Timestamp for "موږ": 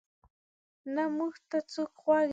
1.15-1.33